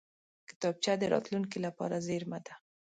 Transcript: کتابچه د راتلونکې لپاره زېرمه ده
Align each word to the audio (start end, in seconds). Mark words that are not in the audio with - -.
کتابچه 0.49 0.93
د 0.97 1.03
راتلونکې 1.13 1.57
لپاره 1.65 1.95
زېرمه 2.07 2.39
ده 2.45 2.53